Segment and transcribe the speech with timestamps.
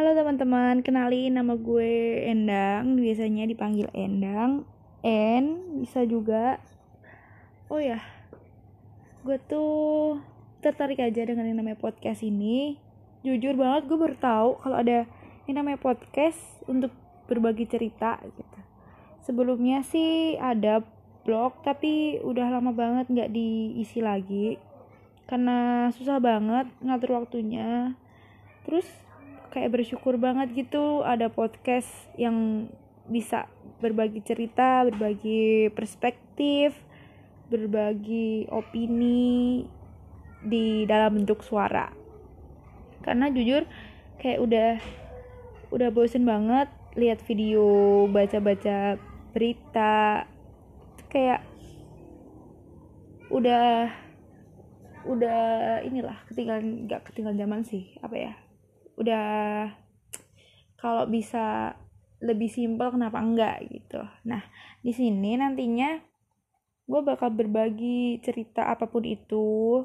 [0.00, 4.64] Halo teman-teman, kenalin nama gue Endang, biasanya dipanggil Endang.
[5.04, 6.56] En bisa juga.
[7.68, 8.00] Oh ya,
[9.28, 10.16] gue tuh
[10.64, 12.80] tertarik aja dengan yang namanya podcast ini.
[13.28, 15.04] Jujur banget gue baru tahu kalau ada
[15.44, 16.96] yang namanya podcast untuk
[17.28, 18.58] berbagi cerita gitu.
[19.20, 20.80] Sebelumnya sih ada
[21.28, 24.56] blog tapi udah lama banget nggak diisi lagi
[25.28, 27.92] karena susah banget ngatur waktunya
[28.64, 28.88] terus
[29.50, 32.70] kayak bersyukur banget gitu ada podcast yang
[33.10, 33.50] bisa
[33.82, 36.78] berbagi cerita berbagi perspektif
[37.50, 39.66] berbagi opini
[40.40, 41.90] di dalam bentuk suara.
[43.02, 43.66] Karena jujur
[44.22, 44.70] kayak udah
[45.74, 48.96] udah bosen banget lihat video baca-baca
[49.34, 50.24] berita.
[51.10, 51.42] Kayak
[53.34, 53.90] udah
[55.10, 55.42] udah
[55.82, 58.32] inilah ketinggalan nggak ketinggalan zaman sih apa ya
[59.00, 59.28] udah
[60.76, 61.72] kalau bisa
[62.20, 64.04] lebih simpel kenapa enggak gitu.
[64.28, 64.44] Nah
[64.84, 65.96] di sini nantinya
[66.84, 69.84] gue bakal berbagi cerita apa pun itu.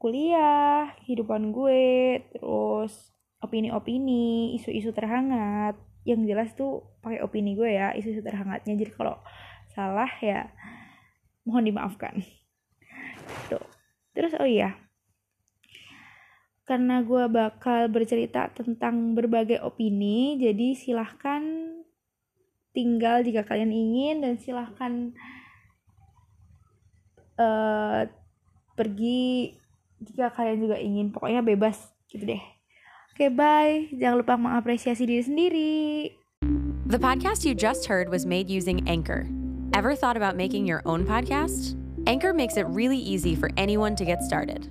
[0.00, 1.84] Kuliah kehidupan gue
[2.32, 5.76] terus opini-opini isu-isu terhangat.
[6.04, 8.76] Yang jelas tuh pakai opini gue ya isu-isu terhangatnya.
[8.76, 9.16] Jadi kalau
[9.72, 10.48] salah ya
[11.44, 12.20] mohon dimaafkan.
[13.48, 13.64] Tuh.
[14.12, 14.74] Terus oh iya,
[16.70, 21.42] karena gue bakal bercerita tentang berbagai opini, jadi silahkan
[22.70, 25.10] tinggal jika kalian ingin dan silahkan
[27.34, 28.06] uh,
[28.78, 29.58] pergi
[29.98, 31.10] jika kalian juga ingin.
[31.10, 32.38] Pokoknya bebas gitu deh.
[33.18, 33.90] Oke, okay, bye.
[33.90, 35.74] Jangan lupa mengapresiasi diri sendiri.
[36.86, 39.26] The podcast you just heard was made using Anchor.
[39.74, 41.74] Ever thought about making your own podcast?
[42.06, 44.70] Anchor makes it really easy for anyone to get started.